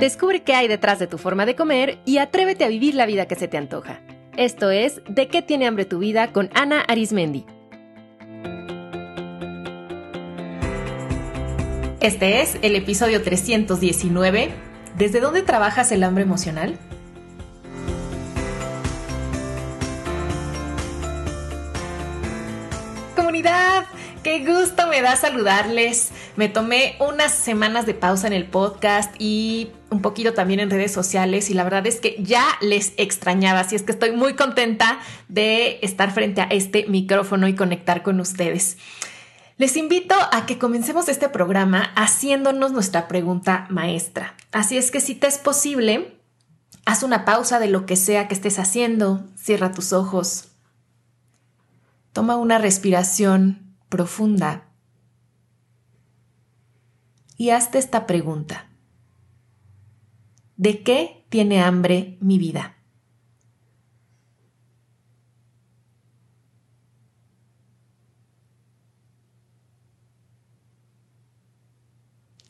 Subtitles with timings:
[0.00, 3.26] Descubre qué hay detrás de tu forma de comer y atrévete a vivir la vida
[3.26, 4.00] que se te antoja.
[4.36, 7.44] Esto es De qué tiene hambre tu vida con Ana Arismendi.
[11.98, 14.50] Este es el episodio 319.
[14.96, 16.78] ¿Desde dónde trabajas el hambre emocional?
[23.16, 23.84] Comunidad,
[24.28, 26.10] qué gusto me da saludarles.
[26.36, 30.92] Me tomé unas semanas de pausa en el podcast y un poquito también en redes
[30.92, 34.98] sociales y la verdad es que ya les extrañaba, así es que estoy muy contenta
[35.28, 38.76] de estar frente a este micrófono y conectar con ustedes.
[39.56, 44.34] Les invito a que comencemos este programa haciéndonos nuestra pregunta maestra.
[44.52, 46.20] Así es que si te es posible,
[46.84, 50.48] haz una pausa de lo que sea que estés haciendo, cierra tus ojos,
[52.12, 54.68] toma una respiración profunda
[57.36, 58.68] y hazte esta pregunta.
[60.56, 62.78] ¿De qué tiene hambre mi vida?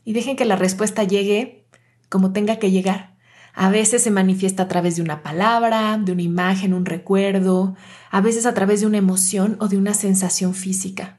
[0.09, 1.67] y dejen que la respuesta llegue
[2.09, 3.19] como tenga que llegar.
[3.53, 7.77] A veces se manifiesta a través de una palabra, de una imagen, un recuerdo,
[8.11, 11.18] a veces a través de una emoción o de una sensación física.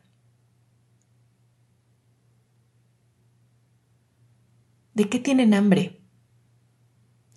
[5.00, 6.02] ¿De qué tienen hambre?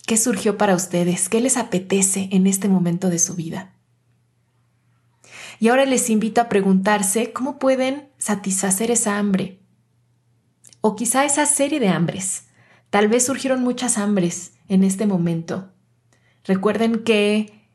[0.04, 1.28] ¿Qué surgió para ustedes?
[1.28, 3.76] ¿Qué les apetece en este momento de su vida?
[5.60, 9.60] Y ahora les invito a preguntarse cómo pueden satisfacer esa hambre
[10.80, 12.48] o quizá esa serie de hambres.
[12.90, 15.70] Tal vez surgieron muchas hambres en este momento.
[16.42, 17.68] Recuerden que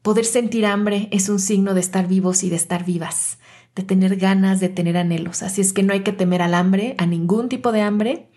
[0.00, 3.40] poder sentir hambre es un signo de estar vivos y de estar vivas,
[3.74, 5.42] de tener ganas, de tener anhelos.
[5.42, 8.30] Así es que no hay que temer al hambre, a ningún tipo de hambre.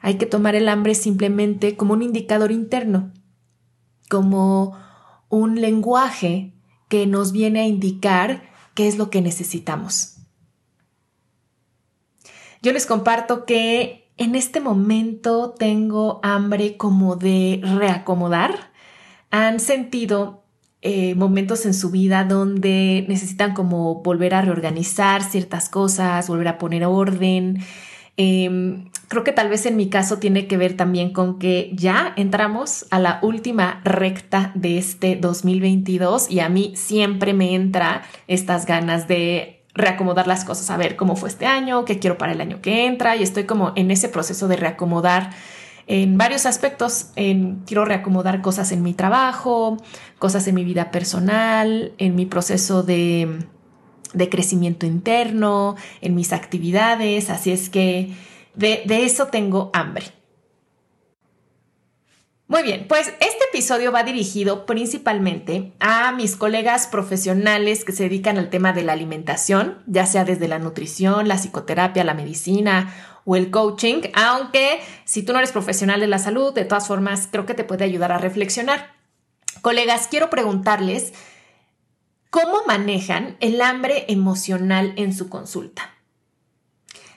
[0.00, 3.12] Hay que tomar el hambre simplemente como un indicador interno,
[4.08, 4.76] como
[5.28, 6.54] un lenguaje
[6.88, 8.42] que nos viene a indicar
[8.74, 10.16] qué es lo que necesitamos.
[12.62, 18.70] Yo les comparto que en este momento tengo hambre como de reacomodar.
[19.30, 20.44] Han sentido
[20.82, 26.58] eh, momentos en su vida donde necesitan como volver a reorganizar ciertas cosas, volver a
[26.58, 27.60] poner orden.
[28.22, 32.12] Em, creo que tal vez en mi caso tiene que ver también con que ya
[32.16, 38.66] entramos a la última recta de este 2022 y a mí siempre me entra estas
[38.66, 42.42] ganas de reacomodar las cosas, a ver cómo fue este año, qué quiero para el
[42.42, 45.30] año que entra y estoy como en ese proceso de reacomodar
[45.86, 47.12] en varios aspectos.
[47.16, 49.78] En, quiero reacomodar cosas en mi trabajo,
[50.18, 53.46] cosas en mi vida personal, en mi proceso de,
[54.12, 58.12] de crecimiento interno, en mis actividades, así es que
[58.54, 60.04] de, de eso tengo hambre.
[62.50, 68.38] Muy bien, pues este episodio va dirigido principalmente a mis colegas profesionales que se dedican
[68.38, 72.92] al tema de la alimentación, ya sea desde la nutrición, la psicoterapia, la medicina
[73.24, 77.28] o el coaching, aunque si tú no eres profesional de la salud, de todas formas
[77.30, 78.94] creo que te puede ayudar a reflexionar.
[79.62, 81.12] Colegas, quiero preguntarles
[82.30, 85.90] cómo manejan el hambre emocional en su consulta.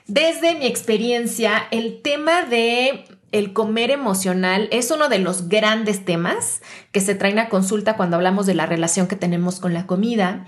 [0.06, 6.62] Desde mi experiencia, el tema de el comer emocional es uno de los grandes temas
[6.92, 10.44] que se traen a consulta cuando hablamos de la relación que tenemos con la comida.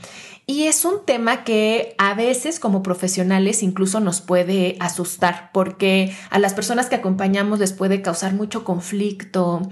[0.46, 6.38] Y es un tema que a veces como profesionales incluso nos puede asustar porque a
[6.38, 9.62] las personas que acompañamos les puede causar mucho conflicto,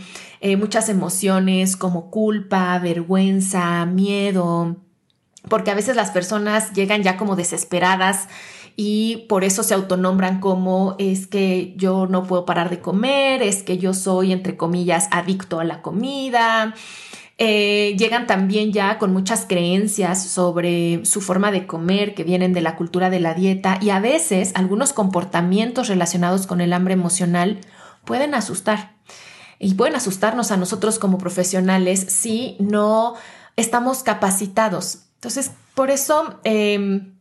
[0.41, 4.84] eh, muchas emociones como culpa, vergüenza, miedo,
[5.49, 8.29] porque a veces las personas llegan ya como desesperadas
[8.77, 13.63] y por eso se autonombran como es que yo no puedo parar de comer, es
[13.63, 16.75] que yo soy, entre comillas, adicto a la comida.
[17.37, 22.61] Eh, llegan también ya con muchas creencias sobre su forma de comer que vienen de
[22.61, 27.59] la cultura de la dieta y a veces algunos comportamientos relacionados con el hambre emocional
[28.05, 28.95] pueden asustar
[29.59, 33.15] y pueden asustarnos a nosotros como profesionales si no
[33.57, 35.04] estamos capacitados.
[35.25, 37.15] Entonces, por eso em,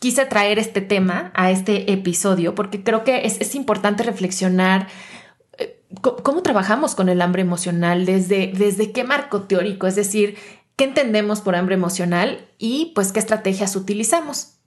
[0.00, 4.86] quise traer este tema a este episodio porque creo que es, importante reflexionar
[5.56, 10.36] eh, cómo trabajamos con el hambre emocional, desde, desde qué marco teórico, es decir,
[10.76, 14.58] qué entendemos por hambre emocional y pues qué estrategias utilizamos.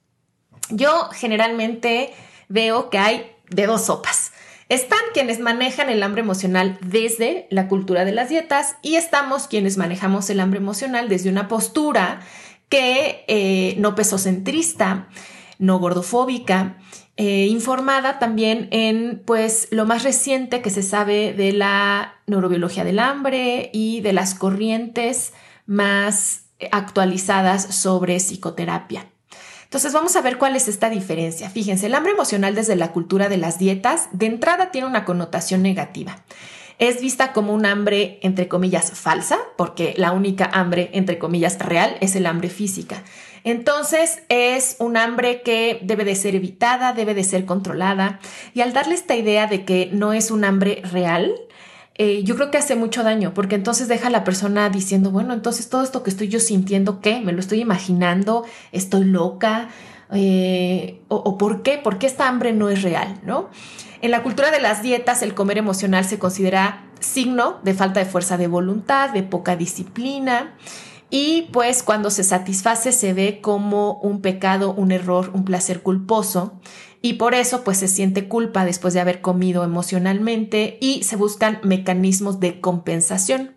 [0.70, 2.12] Yo generalmente
[2.48, 4.29] veo que hay de dos sopas.
[4.70, 9.76] Están quienes manejan el hambre emocional desde la cultura de las dietas y estamos quienes
[9.76, 12.20] manejamos el hambre emocional desde una postura
[12.68, 15.08] que eh, no pesocentrista,
[15.58, 16.78] no gordofóbica,
[17.16, 23.00] eh, informada también en pues lo más reciente que se sabe de la neurobiología del
[23.00, 25.32] hambre y de las corrientes
[25.66, 29.08] más actualizadas sobre psicoterapia.
[29.70, 31.48] Entonces vamos a ver cuál es esta diferencia.
[31.48, 35.62] Fíjense, el hambre emocional desde la cultura de las dietas de entrada tiene una connotación
[35.62, 36.24] negativa.
[36.80, 41.96] Es vista como un hambre, entre comillas, falsa, porque la única hambre, entre comillas, real
[42.00, 43.04] es el hambre física.
[43.44, 48.18] Entonces es un hambre que debe de ser evitada, debe de ser controlada.
[48.54, 51.32] Y al darle esta idea de que no es un hambre real,
[52.02, 55.34] eh, yo creo que hace mucho daño, porque entonces deja a la persona diciendo, bueno,
[55.34, 57.20] entonces todo esto que estoy yo sintiendo, ¿qué?
[57.20, 58.46] ¿Me lo estoy imaginando?
[58.72, 59.68] ¿Estoy loca?
[60.10, 61.76] Eh, o, por qué?
[61.76, 63.20] ¿Por qué esta hambre no es real?
[63.26, 63.50] ¿No?
[64.00, 68.06] En la cultura de las dietas, el comer emocional se considera signo de falta de
[68.06, 70.54] fuerza de voluntad, de poca disciplina.
[71.10, 76.54] Y pues cuando se satisface se ve como un pecado, un error, un placer culposo
[77.02, 81.60] y por eso pues se siente culpa después de haber comido emocionalmente y se buscan
[81.62, 83.56] mecanismos de compensación,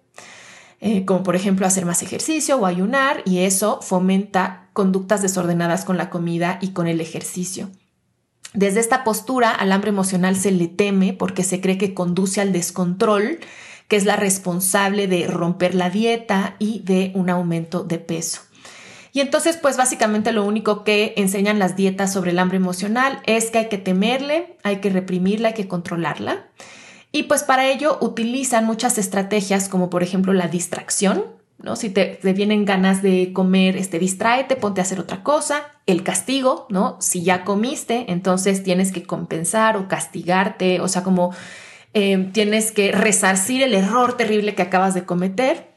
[0.79, 5.97] eh, como por ejemplo hacer más ejercicio o ayunar y eso fomenta conductas desordenadas con
[5.97, 7.69] la comida y con el ejercicio.
[8.53, 12.53] Desde esta postura al hambre emocional se le teme porque se cree que conduce al
[12.53, 13.39] descontrol,
[13.87, 18.41] que es la responsable de romper la dieta y de un aumento de peso.
[19.13, 23.51] Y entonces, pues básicamente lo único que enseñan las dietas sobre el hambre emocional es
[23.51, 26.47] que hay que temerle, hay que reprimirla, hay que controlarla.
[27.11, 31.25] Y pues para ello utilizan muchas estrategias como por ejemplo la distracción,
[31.59, 31.75] ¿no?
[31.75, 35.61] Si te, vienen ganas de comer, este, distráete, ponte a hacer otra cosa.
[35.85, 36.97] El castigo, ¿no?
[36.99, 41.35] Si ya comiste, entonces tienes que compensar o castigarte, o sea, como
[41.93, 45.72] eh, tienes que resarcir el error terrible que acabas de cometer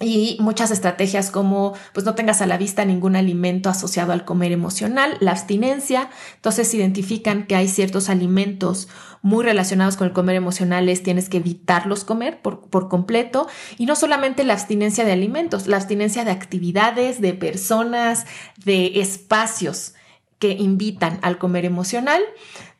[0.00, 4.50] y muchas estrategias como pues no tengas a la vista ningún alimento asociado al comer
[4.50, 8.88] emocional, la abstinencia, entonces identifican que hay ciertos alimentos
[9.22, 13.94] muy relacionados con el comer emocional, tienes que evitarlos comer por, por completo y no
[13.94, 18.24] solamente la abstinencia de alimentos, la abstinencia de actividades, de personas,
[18.64, 19.94] de espacios
[20.38, 22.22] que invitan al comer emocional.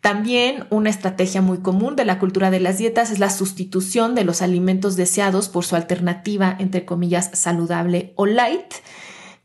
[0.01, 4.25] También una estrategia muy común de la cultura de las dietas es la sustitución de
[4.25, 8.75] los alimentos deseados por su alternativa, entre comillas, saludable o light,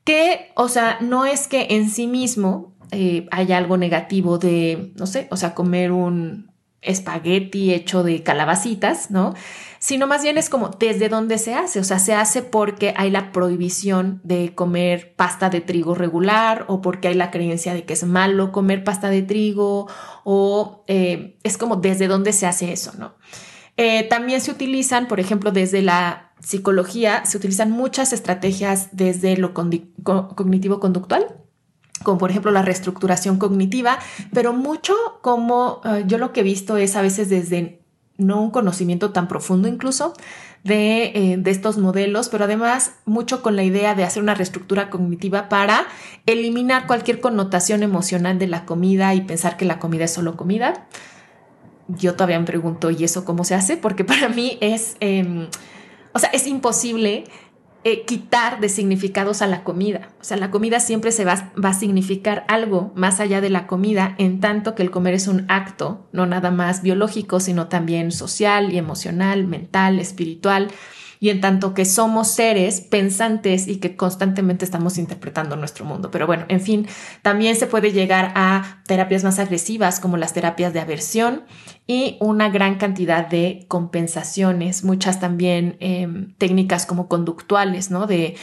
[0.05, 5.07] que, o sea, no es que en sí mismo eh, haya algo negativo de, no
[5.07, 9.33] sé, o sea, comer un espagueti hecho de calabacitas, ¿no?
[9.79, 13.11] Sino más bien es como desde dónde se hace, o sea, se hace porque hay
[13.11, 17.93] la prohibición de comer pasta de trigo regular o porque hay la creencia de que
[17.93, 19.87] es malo comer pasta de trigo
[20.23, 23.15] o eh, es como desde dónde se hace eso, ¿no?
[23.77, 29.53] Eh, también se utilizan, por ejemplo, desde la psicología, se utilizan muchas estrategias desde lo
[29.53, 31.41] cognitivo-conductual,
[32.03, 33.99] como por ejemplo la reestructuración cognitiva,
[34.33, 37.84] pero mucho como eh, yo lo que he visto es a veces desde
[38.17, 40.13] no un conocimiento tan profundo incluso
[40.63, 44.89] de, eh, de, estos modelos, pero además mucho con la idea de hacer una reestructura
[44.89, 45.85] cognitiva para
[46.25, 50.87] eliminar cualquier connotación emocional de la comida y pensar que la comida es solo comida.
[51.87, 53.77] Yo todavía me pregunto, ¿y eso cómo se hace?
[53.77, 55.47] Porque para mí es, em,
[56.13, 57.25] o sea, es imposible
[57.87, 60.09] eh, quitar de significados a la comida.
[60.19, 63.67] O sea, la comida siempre se va, va, a significar algo más allá de la
[63.67, 68.11] comida, en tanto que el comer es un acto, no nada más biológico, sino también
[68.11, 70.69] social y emocional, mental, espiritual
[71.19, 76.11] y en tanto que somos seres pensantes y que constantemente estamos interpretando nuestro mundo.
[76.11, 76.87] Pero bueno, en fin,
[77.21, 81.43] también se puede llegar a terapias más agresivas como las terapias de aversión
[81.87, 88.07] y una gran cantidad de compensaciones, muchas también em, técnicas como conductuales, ¿no?
[88.07, 88.35] De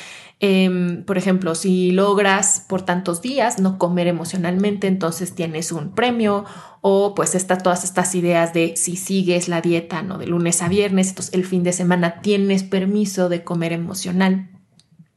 [0.45, 6.45] Em, por ejemplo, si logras por tantos días no comer emocionalmente, entonces tienes un premio
[6.81, 10.19] o pues está todas estas ideas de si sigues la dieta, ¿no?
[10.19, 14.51] De lunes a viernes, entonces el fin de semana tienes permiso de comer emocional.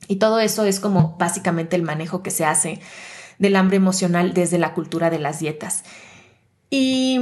[0.07, 2.79] Y todo eso es como básicamente el manejo que se hace
[3.39, 5.85] del hambre emocional desde la cultura de las dietas.
[6.69, 7.19] Y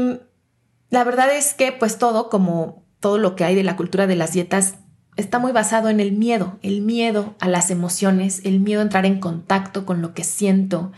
[0.93, 4.15] la verdad es que pues todo como todo lo que hay de la cultura de
[4.15, 4.75] las dietas
[5.15, 9.07] está muy basado en el miedo, el miedo a las emociones, el miedo a entrar
[9.07, 10.91] en contacto con lo que siento,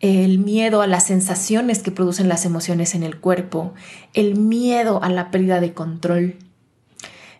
[0.00, 3.74] el miedo a las sensaciones que producen las emociones en el cuerpo,
[4.14, 6.36] el miedo a la pérdida de control,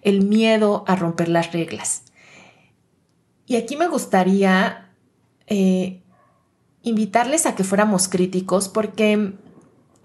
[0.03, 2.03] el miedo a romper las reglas.
[3.47, 4.91] Y aquí me gustaría
[5.47, 6.03] eh,
[6.83, 9.33] invitarles a que fuéramos críticos porque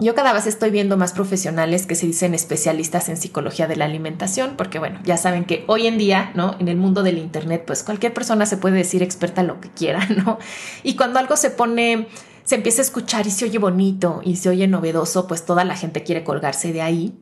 [0.02, 3.86] yo cada vez estoy viendo más profesionales que se dicen especialistas en psicología de la
[3.86, 6.56] alimentación, porque bueno, ya saben que hoy en día, ¿no?
[6.60, 10.08] En el mundo del Internet, pues cualquier persona se puede decir experta lo que quiera,
[10.26, 10.40] ¿no?
[10.84, 12.08] Y cuando algo se pone
[12.44, 15.76] se empieza a escuchar y se oye bonito y se oye novedoso, pues toda la
[15.76, 17.14] gente quiere colgarse de ahí.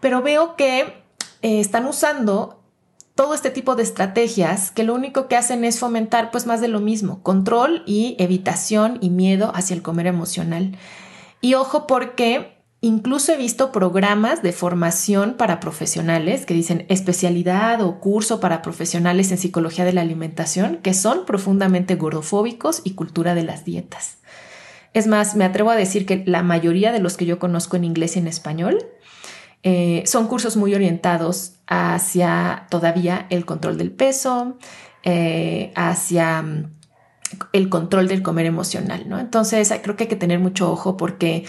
[0.00, 0.80] Pero veo que
[1.42, 2.62] eh, están usando
[3.14, 6.68] todo este tipo de estrategias que lo único que hacen es fomentar pues más de
[6.68, 10.76] lo mismo, control y evitación y miedo hacia el comer emocional.
[11.42, 18.00] Y ojo porque incluso he visto programas de formación para profesionales que dicen especialidad o
[18.00, 23.42] curso para profesionales en psicología de la alimentación que son profundamente gordofóbicos y cultura de
[23.42, 24.18] las dietas.
[24.94, 27.84] Es más, me atrevo a decir que la mayoría de los que yo conozco en
[27.84, 28.78] inglés y en español
[29.64, 34.58] eh, son cursos muy orientados hacia todavía el control del peso,
[35.02, 36.81] eh, hacia mm,
[37.52, 39.18] el control del comer emocional, ¿no?
[39.18, 41.44] Entonces creo que hay que tener mucho ojo porque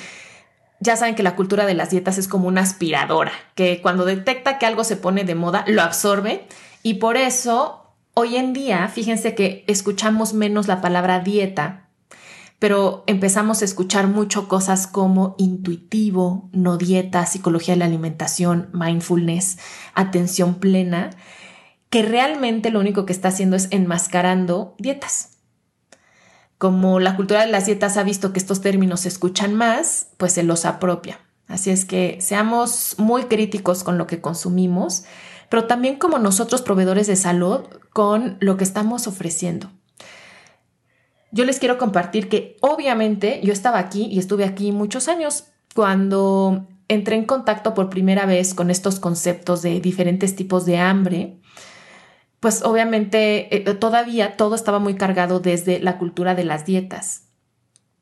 [0.80, 4.60] ya saben que la cultura de las dietas es como una aspiradora, que cuando detecta
[4.60, 6.48] que algo se pone de moda, lo absorbe
[6.82, 11.84] y por eso hoy en día, fíjense que escuchamos menos la palabra dieta
[12.64, 19.58] pero empezamos a escuchar mucho cosas como intuitivo, no dieta, psicología de la alimentación, mindfulness,
[19.96, 21.10] atención plena,
[21.90, 25.33] que realmente lo único que está haciendo es enmascarando dietas.
[26.58, 30.34] Como la cultura de las dietas ha visto que estos términos se escuchan más, pues
[30.34, 31.20] se los apropia.
[31.48, 35.04] Así es que seamos muy críticos con lo que consumimos,
[35.50, 39.70] pero también como nosotros proveedores de salud con lo que estamos ofreciendo
[41.34, 46.68] yo les quiero compartir que obviamente yo estaba aquí y estuve aquí muchos años cuando
[46.88, 51.40] entré en contacto por primera vez con estos conceptos de diferentes tipos de hambre,
[52.44, 57.30] pues obviamente eh, todavía todo estaba muy cargado desde la cultura de las dietas.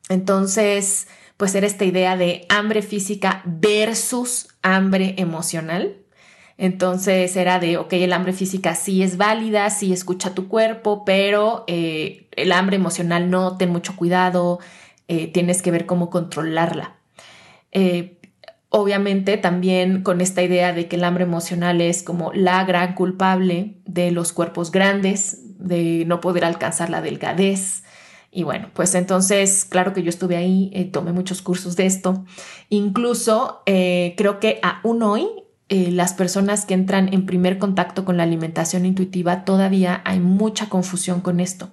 [0.10, 1.08] Entonces,
[1.38, 5.96] pues era esta idea de hambre física versus hambre emocional.
[6.58, 11.64] Entonces era de, ok, el hambre física sí es válida, sí escucha tu cuerpo, pero
[11.68, 14.58] eh, el hambre emocional no, ten mucho cuidado,
[15.08, 16.96] eh, tienes que ver cómo controlarla.
[17.72, 18.18] Eh,
[18.72, 23.78] obviamente también con esta idea de que el hambre emocional es como la gran culpable
[23.86, 27.84] de los cuerpos grandes, de no poder alcanzar la delgadez.
[28.32, 32.26] Y bueno, pues entonces, claro que yo estuve ahí, tomé muchos cursos de esto.
[32.70, 35.28] Incluso creo que aún hoy
[35.74, 40.68] eh, las personas que entran en primer contacto con la alimentación intuitiva, todavía hay mucha
[40.68, 41.70] confusión con esto,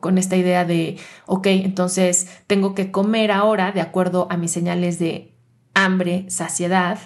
[0.00, 4.98] con esta idea de, ok, entonces tengo que comer ahora de acuerdo a mis señales
[4.98, 5.35] de
[5.76, 6.98] hambre, saciedad,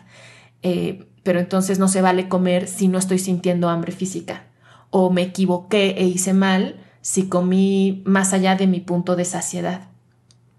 [0.63, 4.45] eh, pero entonces no se vale comer si no estoy sintiendo hambre física.
[4.89, 9.89] O me equivoqué e hice mal si comí más allá de mi punto de saciedad.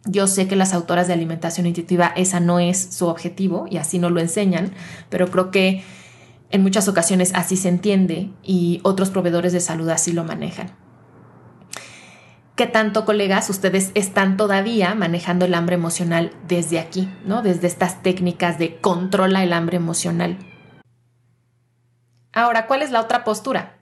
[0.05, 3.99] Yo sé que las autoras de alimentación intuitiva esa no es su objetivo y así
[3.99, 4.73] no lo enseñan,
[5.09, 5.83] pero creo que
[6.49, 10.71] en muchas ocasiones así se entiende y otros proveedores de salud así lo manejan.
[12.61, 17.41] ¿Qué tanto, colegas, ustedes están todavía manejando el hambre emocional desde aquí, ¿no?
[17.41, 20.37] Desde estas técnicas de controla el hambre emocional.
[22.31, 23.79] Ahora, ¿cuál es la otra postura?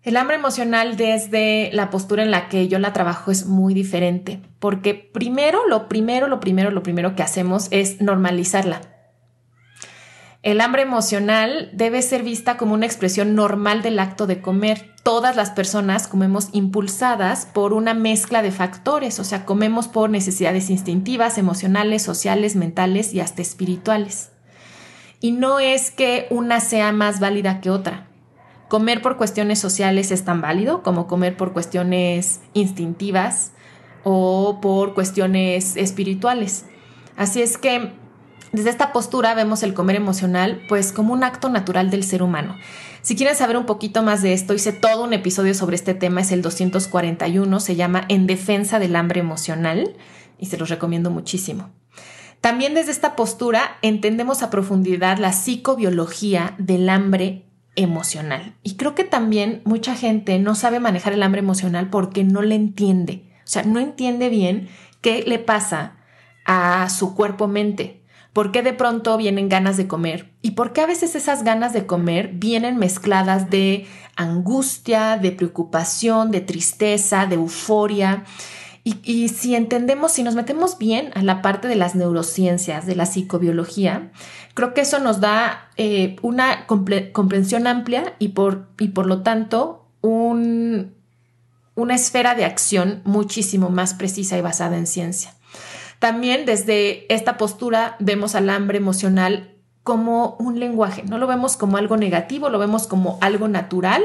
[0.00, 4.40] El hambre emocional desde la postura en la que yo la trabajo es muy diferente,
[4.58, 8.80] porque primero, lo primero, lo primero, lo primero que hacemos es normalizarla.
[10.42, 14.89] El hambre emocional debe ser vista como una expresión normal del acto de comer.
[15.02, 20.68] Todas las personas comemos impulsadas por una mezcla de factores, o sea, comemos por necesidades
[20.70, 24.30] instintivas, emocionales, sociales, mentales y hasta espirituales.
[25.20, 28.10] Y no es que una sea más válida que otra
[28.70, 33.50] comer por cuestiones sociales es tan válido como comer por cuestiones instintivas
[34.04, 36.66] o por cuestiones espirituales.
[37.16, 37.92] Así es que
[38.52, 42.56] desde esta postura vemos el comer emocional pues como un acto natural del ser humano.
[43.02, 46.20] Si quieren saber un poquito más de esto, hice todo un episodio sobre este tema,
[46.20, 49.96] es el 241, se llama En defensa del hambre emocional
[50.38, 51.70] y se los recomiendo muchísimo.
[52.40, 58.56] También desde esta postura entendemos a profundidad la psicobiología del hambre emocional.
[58.62, 62.54] Y creo que también mucha gente no sabe manejar el hambre emocional porque no le
[62.54, 63.30] entiende.
[63.44, 64.68] O sea, no entiende bien
[65.00, 65.96] qué le pasa
[66.44, 67.99] a su cuerpo-mente.
[68.32, 70.30] ¿Por qué de pronto vienen ganas de comer?
[70.40, 76.30] ¿Y por qué a veces esas ganas de comer vienen mezcladas de angustia, de preocupación,
[76.30, 78.24] de tristeza, de euforia?
[78.82, 83.04] Y, si entendemos, si nos metemos bien a la parte de las neurociencias, de la
[83.04, 84.10] psicobiología,
[84.54, 89.86] creo que eso nos da eh, una comprensión amplia y por, y por lo tanto
[90.00, 90.94] un,
[91.74, 95.34] una esfera de acción muchísimo más precisa y basada en ciencia.
[96.00, 101.76] También desde esta postura vemos al hambre emocional como un lenguaje, no lo vemos como
[101.76, 104.02] algo negativo, lo vemos como algo natural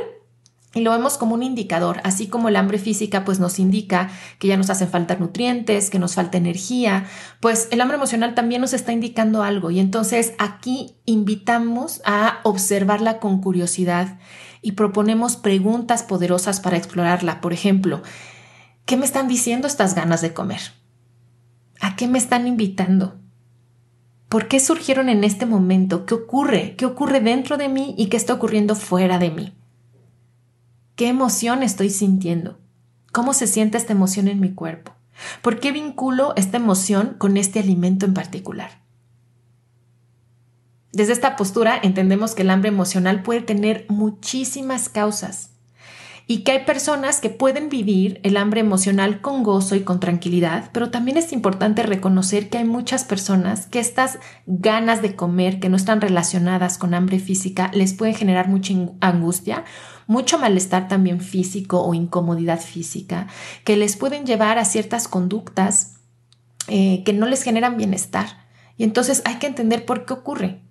[0.73, 4.09] y lo vemos como un indicador, así como el hambre física pues nos indica
[4.39, 7.05] que ya nos hacen falta nutrientes, que nos falta energía,
[7.39, 13.19] pues el hambre emocional también nos está indicando algo y entonces aquí invitamos a observarla
[13.19, 14.19] con curiosidad
[14.61, 17.39] y proponemos preguntas poderosas para explorarla.
[17.39, 18.01] Por ejemplo,
[18.85, 20.59] ¿qué me están diciendo estas ganas de comer?
[21.85, 23.19] ¿A qué me están invitando?
[24.27, 26.07] ¿Por qué surgieron en este momento?
[26.07, 26.75] ¿Qué ocurre?
[26.75, 29.53] ¿Qué ocurre dentro de mí y qué está ocurriendo fuera de mí?
[30.95, 32.57] ¿Qué emoción estoy sintiendo?
[33.11, 34.93] ¿Cómo se siente esta emoción en mi cuerpo?
[35.43, 38.81] ¿Por qué vinculo esta emoción con este alimento en particular?
[40.91, 45.51] Desde esta postura entendemos que el hambre emocional puede tener muchísimas causas
[46.27, 50.69] y que hay personas que pueden vivir el hambre emocional con gozo y con tranquilidad,
[50.73, 55.69] pero también es importante reconocer que hay muchas personas que estas ganas de comer que
[55.69, 59.65] no están relacionadas con hambre física les pueden generar mucha angustia
[60.07, 63.27] mucho malestar también físico o incomodidad física,
[63.63, 65.95] que les pueden llevar a ciertas conductas
[66.67, 68.45] eh, que no les generan bienestar.
[68.77, 70.61] Y entonces hay que entender por qué ocurre.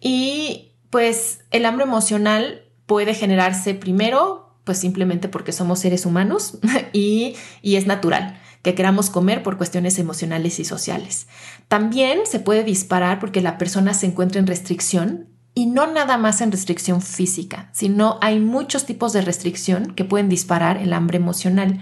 [0.00, 6.58] Y pues el hambre emocional puede generarse primero, pues simplemente porque somos seres humanos
[6.92, 11.26] y, y es natural que queramos comer por cuestiones emocionales y sociales.
[11.68, 16.42] También se puede disparar porque la persona se encuentra en restricción y no nada más
[16.42, 21.80] en restricción física, sino hay muchos tipos de restricción que pueden disparar el hambre emocional.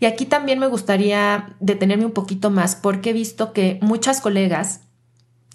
[0.00, 4.80] Y aquí también me gustaría detenerme un poquito más porque he visto que muchas colegas,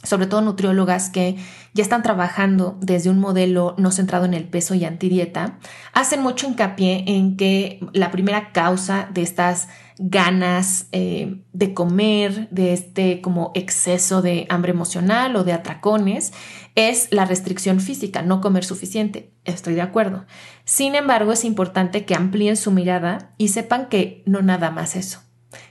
[0.04, 1.36] sobre todo nutriólogas que
[1.74, 5.60] ya están trabajando desde un modelo no centrado en el peso y antidieta,
[5.94, 12.72] hacen mucho hincapié en que la primera causa de estas ganas eh, de comer, de
[12.72, 16.32] este como exceso de hambre emocional o de atracones,
[16.76, 19.34] es la restricción física, no comer suficiente.
[19.44, 20.26] Estoy de acuerdo.
[20.64, 25.20] Sin embargo, es importante que amplíen su mirada y sepan que no nada más eso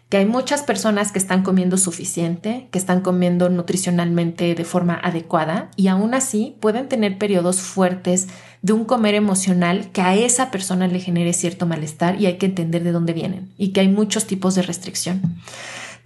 [0.08, 5.70] que hay muchas personas que están comiendo suficiente, que están comiendo nutricionalmente de forma adecuada
[5.76, 8.28] y aún así pueden tener periodos fuertes
[8.62, 12.46] de un comer emocional que a esa persona le genere cierto malestar y hay que
[12.46, 15.20] entender de dónde vienen y que hay muchos tipos de restricción.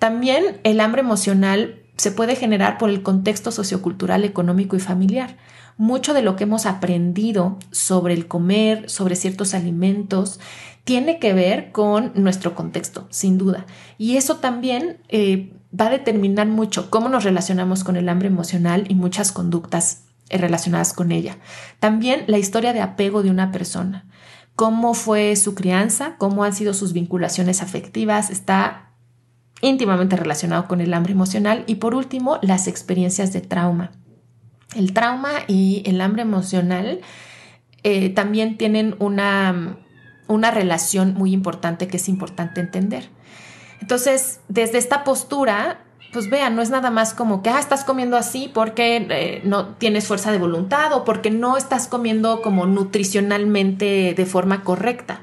[0.00, 5.36] También el hambre emocional se puede generar por el contexto sociocultural, económico y familiar
[5.76, 10.40] mucho de lo que hemos aprendido sobre el comer, sobre ciertos alimentos,
[10.84, 13.66] tiene que ver con nuestro contexto, sin duda.
[13.98, 18.84] Y eso también eh, va a determinar mucho cómo nos relacionamos con el hambre emocional
[18.88, 21.38] y muchas conductas relacionadas con ella.
[21.78, 24.06] También la historia de apego de una persona,
[24.54, 28.91] cómo fue su crianza, cómo han sido sus vinculaciones afectivas, está
[29.62, 33.92] íntimamente relacionado con el hambre emocional y por último las experiencias de trauma.
[34.76, 37.00] El trauma y el hambre emocional
[37.82, 39.78] eh, también tienen una,
[40.28, 43.08] una relación muy importante que es importante entender.
[43.80, 45.80] Entonces, desde esta postura,
[46.12, 49.74] pues vean, no es nada más como que ah, estás comiendo así porque eh, no
[49.76, 55.22] tienes fuerza de voluntad o porque no estás comiendo como nutricionalmente de forma correcta.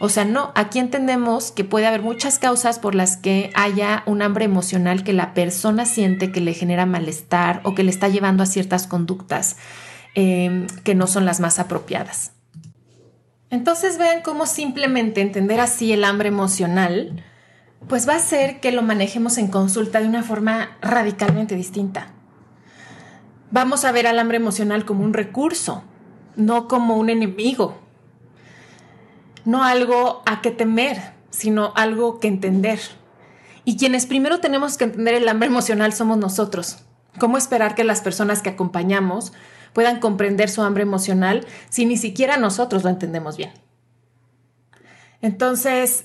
[0.00, 4.22] O sea, no, aquí entendemos que puede haber muchas causas por las que haya un
[4.22, 8.44] hambre emocional que la persona siente que le genera malestar o que le está llevando
[8.44, 9.56] a ciertas conductas
[10.14, 12.32] em, que no son las más apropiadas.
[13.50, 17.24] Entonces vean cómo simplemente entender así el hambre emocional,
[17.88, 22.12] pues va a hacer que lo manejemos en consulta de una forma radicalmente distinta.
[23.50, 25.82] Vamos a ver al hambre emocional como un recurso,
[26.36, 27.87] no como un enemigo
[29.48, 32.78] no algo a que temer, sino algo que entender.
[33.64, 36.84] Y quienes primero tenemos que entender el hambre emocional somos nosotros.
[37.18, 39.32] ¿Cómo esperar que las personas que acompañamos
[39.72, 43.54] puedan comprender su hambre emocional si ni siquiera nosotros lo entendemos bien?
[45.22, 46.04] Entonces,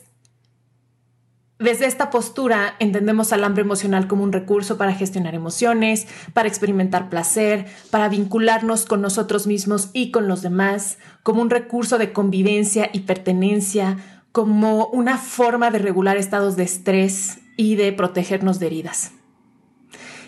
[1.63, 7.09] desde esta postura entendemos al hambre emocional como un recurso para gestionar emociones, para experimentar
[7.09, 12.89] placer, para vincularnos con nosotros mismos y con los demás, como un recurso de convivencia
[12.93, 13.97] y pertenencia,
[14.31, 19.11] como una forma de regular estados de estrés y de protegernos de heridas.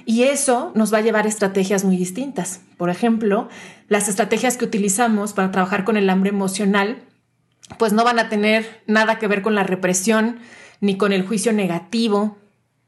[0.05, 2.61] Y eso nos va a llevar a estrategias muy distintas.
[2.77, 3.49] Por ejemplo,
[3.87, 7.03] las estrategias que utilizamos para trabajar con el hambre emocional,
[7.79, 10.37] pues no van a tener nada que ver con la represión,
[10.81, 12.37] ni con el juicio negativo,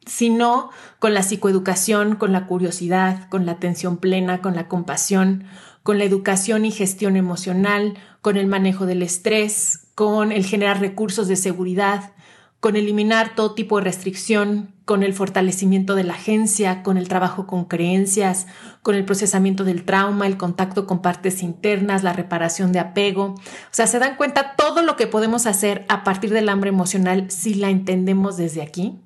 [0.06, 0.70] sino
[1.00, 5.46] con la psicoeducación, con la curiosidad, con la atención plena, con la compasión,
[5.84, 11.28] con la educación y gestión emocional, con el manejo del estrés, con el generar recursos
[11.28, 12.12] de seguridad,
[12.60, 17.46] con eliminar todo tipo de restricción, con el fortalecimiento de la agencia, con el trabajo
[17.46, 18.48] con creencias,
[18.82, 23.36] con el procesamiento del trauma, el contacto con partes internas, la reparación de apego.
[23.36, 27.30] O sea, se dan cuenta todo lo que podemos hacer a partir del hambre emocional
[27.30, 28.98] si la entendemos desde aquí.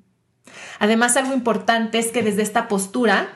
[0.78, 3.28] Además, algo importante es que desde esta postura,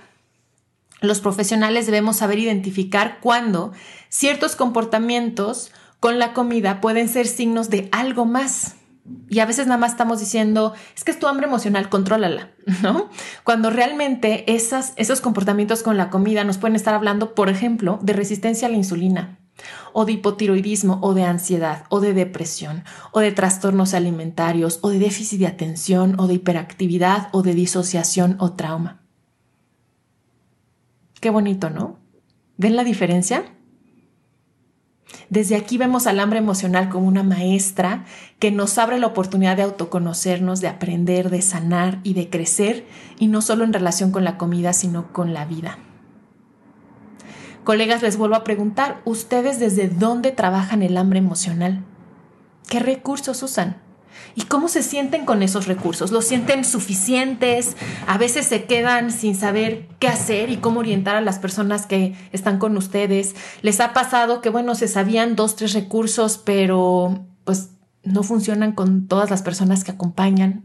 [1.01, 3.73] los profesionales debemos saber identificar cuándo
[4.09, 8.77] ciertos comportamientos con la comida pueden ser signos de algo más
[9.29, 12.51] y a veces nada más estamos diciendo, es que es tu hambre emocional, contrólala,
[12.83, 13.09] ¿no?
[13.45, 18.69] Cuando realmente esos comportamientos con la comida nos pueden estar hablando, por ejemplo, de resistencia
[18.69, 19.38] a la insulina,
[19.92, 24.99] o de hipotiroidismo, o de ansiedad, o de depresión, o de trastornos alimentarios, o de
[24.99, 29.03] déficit de atención, o de hiperactividad, o de disociación o trauma.
[31.21, 31.99] Qué bonito, ¿no?
[32.59, 33.56] ¿Ven la diferencia?
[35.31, 38.05] Desde aquí vemos al hambre emocional como una maestra
[38.38, 42.87] que nos abre la oportunidad de autoconocernos, de aprender, de sanar y de crecer,
[43.19, 45.79] y no solo en relación con la comida, sino con la vida.
[47.64, 51.85] Colegas, les vuelvo a preguntar, ¿ustedes desde dónde trabajan el hambre emocional?
[52.69, 53.86] ¿Qué recursos usan?
[54.35, 56.11] ¿Y cómo se sienten con esos recursos?
[56.11, 57.77] ¿Los sienten suficientes?
[58.07, 62.15] A veces se quedan sin saber qué hacer y cómo orientar a las personas que
[62.33, 63.35] están con ustedes.
[63.63, 67.71] ¿Les ha pasado que, bueno, se sabían dos, tres recursos, pero pues
[68.03, 70.65] no funcionan con todas las personas que acompañan?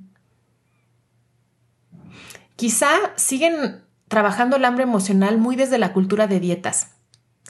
[2.58, 6.90] Quizá siguen trabajando el hambre emocional muy desde la cultura de dietas.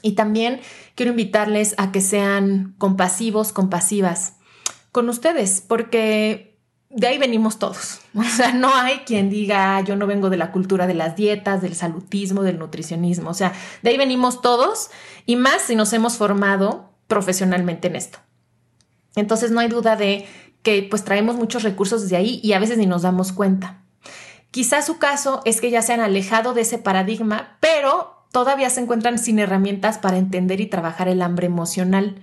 [0.02, 0.60] Y también
[0.94, 4.34] quiero invitarles a que sean compasivos, compasivas
[4.92, 6.58] con ustedes, porque
[6.90, 8.00] de ahí venimos todos.
[8.14, 11.62] O sea, no hay quien diga, yo no vengo de la cultura de las dietas,
[11.62, 13.30] del salutismo, del nutricionismo.
[13.30, 13.52] O sea,
[13.82, 14.90] de ahí venimos todos
[15.26, 18.18] y más si nos hemos formado profesionalmente en esto.
[19.16, 20.26] Entonces no hay duda de
[20.62, 23.82] que pues traemos muchos recursos de ahí y a veces ni nos damos cuenta.
[24.50, 28.80] Quizás su caso es que ya se han alejado de ese paradigma, pero todavía se
[28.80, 32.22] encuentran sin herramientas para entender y trabajar el hambre emocional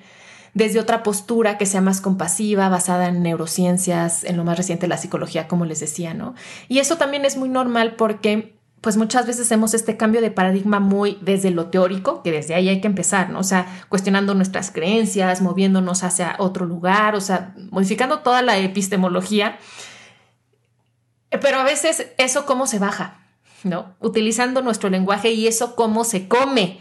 [0.59, 4.97] desde otra postura que sea más compasiva, basada en neurociencias, en lo más reciente la
[4.97, 6.35] psicología, como les decía, ¿no?
[6.67, 10.81] Y eso también es muy normal porque pues muchas veces hacemos este cambio de paradigma
[10.81, 13.39] muy desde lo teórico, que desde ahí hay que empezar, ¿no?
[13.39, 19.57] O sea, cuestionando nuestras creencias, moviéndonos hacia otro lugar, o sea, modificando toda la epistemología.
[21.29, 23.21] Pero a veces eso cómo se baja,
[23.63, 23.95] ¿no?
[24.01, 26.79] Utilizando nuestro lenguaje y eso cómo se come.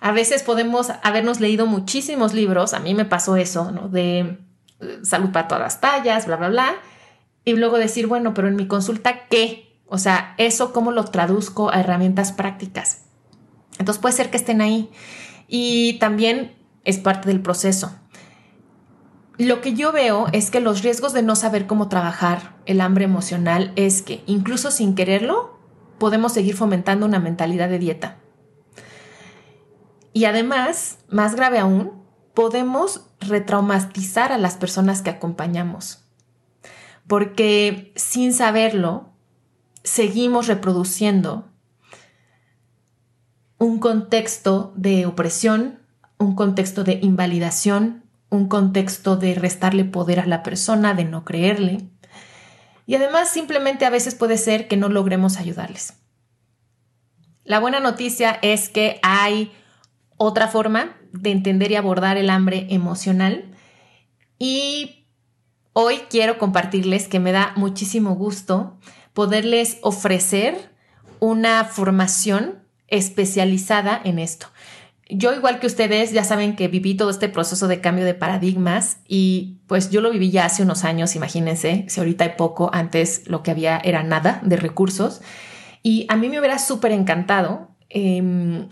[0.00, 3.88] A veces podemos habernos leído muchísimos libros, a mí me pasó eso, ¿no?
[3.88, 4.38] De
[4.80, 6.74] eh, salud para todas las tallas, bla, bla, bla,
[7.44, 9.80] y luego decir, bueno, pero en mi consulta, ¿qué?
[9.86, 13.06] O sea, eso cómo lo traduzco a herramientas prácticas.
[13.78, 14.90] Entonces puede ser que estén ahí
[15.46, 17.92] y también es parte del proceso.
[19.38, 23.04] Lo que yo veo es que los riesgos de no saber cómo trabajar el hambre
[23.04, 25.58] emocional es que incluso sin quererlo,
[25.98, 28.18] podemos seguir fomentando una mentalidad de dieta.
[30.12, 32.02] Y además, más grave aún,
[32.34, 36.04] podemos retraumatizar a las personas que acompañamos.
[37.06, 39.12] Porque sin saberlo,
[39.82, 41.50] seguimos reproduciendo
[43.58, 45.80] un contexto de opresión,
[46.18, 51.88] un contexto de invalidación, un contexto de restarle poder a la persona, de no creerle.
[52.86, 55.94] Y además simplemente a veces puede ser que no logremos ayudarles.
[57.44, 59.52] La buena noticia es que hay
[60.18, 63.46] otra forma de entender y abordar el hambre emocional.
[64.38, 65.06] Y
[65.72, 68.78] hoy quiero compartirles que me da muchísimo gusto
[69.14, 70.70] poderles ofrecer
[71.20, 74.48] una formación especializada en esto.
[75.10, 78.98] Yo, igual que ustedes, ya saben que viví todo este proceso de cambio de paradigmas
[79.08, 83.26] y pues yo lo viví ya hace unos años, imagínense, si ahorita hay poco, antes
[83.26, 85.22] lo que había era nada de recursos.
[85.82, 88.68] Y a mí me hubiera súper encantado em,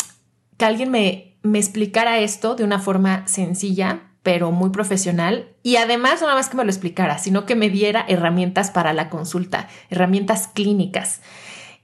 [0.59, 5.49] que alguien me me explicara esto de una forma sencilla, pero muy profesional.
[5.63, 8.93] Y además, no nada más que me lo explicara, sino que me diera herramientas para
[8.93, 11.21] la consulta, herramientas clínicas.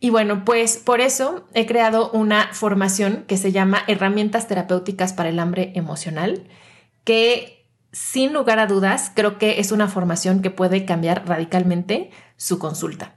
[0.01, 5.29] Y bueno, pues por eso he creado una formación que se llama Herramientas Terapéuticas para
[5.29, 6.49] el Hambre Emocional,
[7.05, 12.59] que sin lugar a dudas creo que es una formación que puede cambiar radicalmente su
[12.59, 13.15] consulta.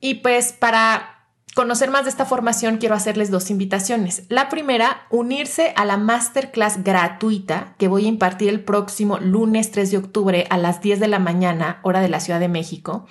[0.00, 1.11] Y pues para
[1.54, 4.24] conocer más de esta formación, quiero hacerles dos invitaciones.
[4.28, 9.90] La primera, unirse a la masterclass gratuita que voy a impartir el próximo lunes 3
[9.90, 13.06] de octubre a las 10 de la mañana, hora de la Ciudad de México.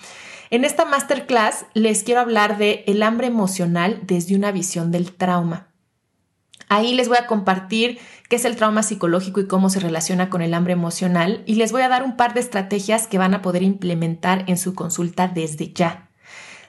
[0.49, 5.67] En esta masterclass les quiero hablar de el hambre emocional desde una visión del trauma.
[6.67, 7.99] Ahí les voy a compartir
[8.29, 11.71] qué es el trauma psicológico y cómo se relaciona con el hambre emocional y les
[11.71, 15.27] voy a dar un par de estrategias que van a poder implementar en su consulta
[15.27, 16.10] desde ya.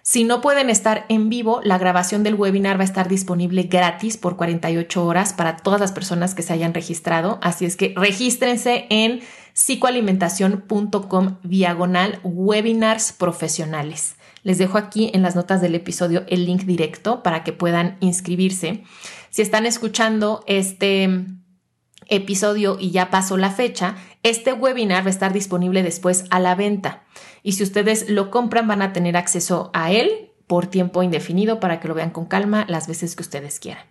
[0.04, 4.16] Si no pueden estar en vivo, la grabación del webinar va a estar disponible gratis
[4.16, 7.38] por 48 horas para todas las personas que se hayan registrado.
[7.40, 9.20] Así es que regístrense en
[9.54, 14.16] psicoalimentación.com diagonal webinars profesionales.
[14.42, 18.82] Les dejo aquí en las notas del episodio el link directo para que puedan inscribirse.
[19.30, 21.26] Si están escuchando este
[22.08, 26.54] episodio y ya pasó la fecha, este webinar va a estar disponible después a la
[26.54, 27.02] venta.
[27.42, 31.80] Y si ustedes lo compran, van a tener acceso a él por tiempo indefinido para
[31.80, 33.84] que lo vean con calma las veces que ustedes quieran.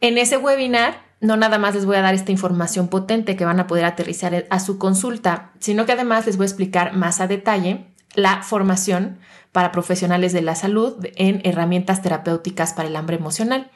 [0.00, 3.60] En ese webinar, no nada más les voy a dar esta información potente que van
[3.60, 7.28] a poder aterrizar a su consulta, sino que además les voy a explicar más a
[7.28, 9.18] detalle la formación
[9.52, 13.70] para profesionales de la salud en herramientas terapéuticas para el hambre emocional.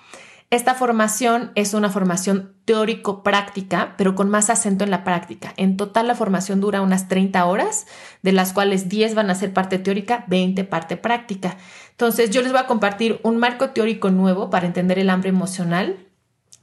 [0.50, 5.52] Esta formación es una formación teórico-práctica, pero con más acento en la práctica.
[5.56, 7.86] En total la formación dura unas 30 horas,
[8.22, 11.56] de las cuales 10 van a ser parte teórica, 20 parte práctica.
[11.90, 16.06] Entonces yo les voy a compartir un marco teórico nuevo para entender el hambre emocional,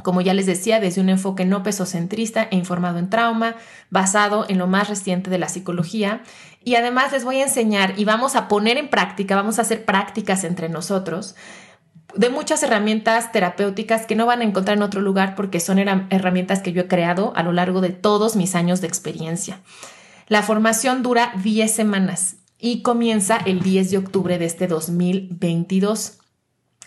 [0.02, 3.56] como ya les decía, desde un enfoque no pesocentrista e informado en trauma,
[3.90, 6.24] basado en lo más reciente de la psicología.
[6.64, 9.84] Y además les voy a enseñar y vamos a poner en práctica, vamos a hacer
[9.84, 11.36] prácticas entre nosotros
[12.16, 16.62] de muchas herramientas terapéuticas que no van a encontrar en otro lugar porque son herramientas
[16.62, 19.60] que yo he creado a lo largo de todos mis años de experiencia.
[20.28, 26.20] La formación dura 10 semanas y comienza el 10 de octubre de este 2022.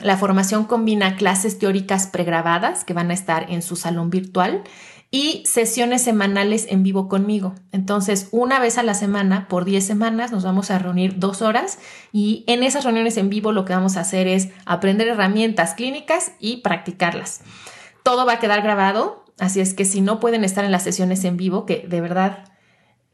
[0.01, 4.62] La formación combina clases teóricas pregrabadas que van a estar en su salón virtual
[5.11, 7.55] y sesiones semanales en vivo conmigo.
[7.73, 11.79] Entonces, una vez a la semana, por 10 semanas, nos vamos a reunir dos horas
[12.12, 16.33] y en esas reuniones en vivo lo que vamos a hacer es aprender herramientas clínicas
[16.40, 17.42] y practicarlas.
[18.03, 21.25] Todo va a quedar grabado, así es que si no pueden estar en las sesiones
[21.25, 22.45] en vivo, que de verdad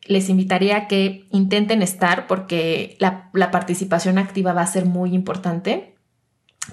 [0.05, 5.15] les invitaría a que intenten estar porque la, la participación activa va a ser muy
[5.15, 5.95] importante.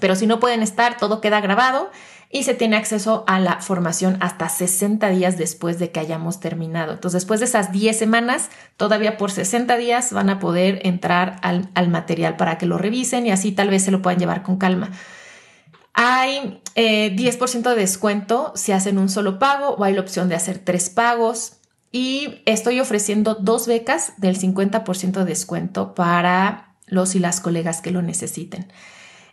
[0.00, 1.90] Pero si no pueden estar, todo queda grabado
[2.32, 6.92] y se tiene acceso a la formación hasta 60 días después de que hayamos terminado.
[6.92, 11.88] Entonces, después de esas 10 semanas, todavía por 60 días van a poder entrar al,
[11.88, 14.92] material para que lo revisen y así tal vez se lo puedan llevar con calma.
[15.92, 20.36] Hay 10% eh, de descuento si hacen un solo pago o hay la opción de
[20.36, 21.54] hacer tres pagos.
[21.90, 27.90] Y estoy ofreciendo dos becas del 50% de descuento para los y las colegas que
[27.90, 28.72] lo necesiten.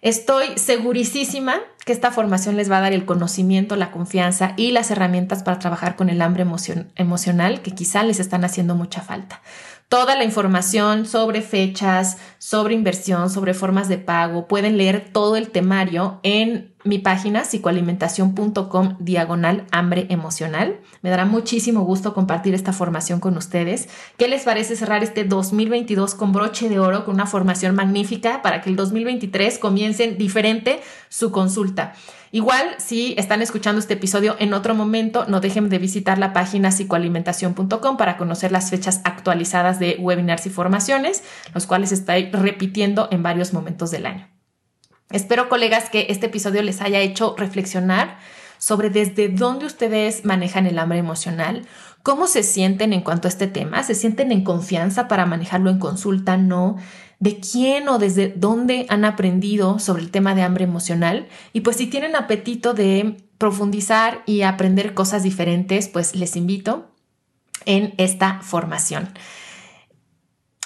[0.08, 4.90] Estoy segurísima que esta formación les va a dar el conocimiento, la confianza y las
[4.90, 6.46] herramientas para trabajar con el hambre
[6.96, 9.42] emocional que quizá les están haciendo mucha falta.
[9.90, 15.48] Toda la información sobre fechas, sobre inversión, sobre formas de pago, pueden leer todo el
[15.48, 20.82] temario en mi página psicoalimentación.com diagonal hambre emocional.
[21.02, 23.88] Me dará muchísimo gusto compartir esta formación con ustedes.
[24.18, 28.60] ¿Qué les parece cerrar este 2022 con broche de oro, con una formación magnífica para
[28.62, 31.94] que el 2023 comiencen diferente su consulta?
[32.32, 36.72] Igual, si están escuchando este episodio en otro momento, no dejen de visitar la página
[36.72, 43.24] psicoalimentación.com para conocer las fechas actualizadas de webinars y formaciones, los cuales estoy repitiendo en
[43.24, 44.28] varios momentos del año.
[45.10, 48.18] Espero, colegas, que este episodio les haya hecho reflexionar
[48.58, 51.66] sobre desde dónde ustedes manejan el hambre emocional,
[52.04, 55.80] cómo se sienten en cuanto a este tema, se sienten en confianza para manejarlo en
[55.80, 56.78] consulta, no,
[57.20, 61.78] de quién o desde dónde han aprendido sobre el tema de hambre emocional y pues
[61.78, 66.92] si tienen apetito de profundizar y aprender cosas diferentes, pues les invito
[67.66, 69.10] en esta formación.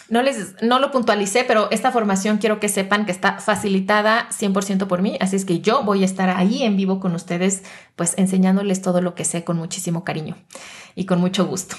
[0.09, 4.87] No, les, no lo puntualicé, pero esta formación quiero que sepan que está facilitada 100%
[4.87, 7.63] por mí, así es que yo voy a estar ahí en vivo con ustedes,
[7.95, 10.35] pues enseñándoles todo lo que sé con muchísimo cariño
[10.95, 11.77] y con mucho gusto.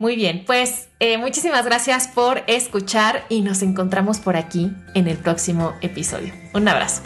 [0.00, 5.18] Muy bien, pues eh, muchísimas gracias por escuchar y nos encontramos por aquí en el
[5.18, 6.32] próximo episodio.
[6.54, 7.02] Un abrazo.